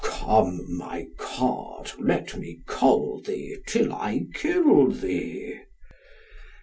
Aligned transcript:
Come, 0.03 0.65
my 0.77 1.09
cod, 1.17 1.91
let 1.99 2.35
me 2.35 2.61
coll 2.65 3.21
thee 3.21 3.57
till 3.67 3.93
I 3.93 4.23
kill 4.33 4.87
thee. 4.89 5.59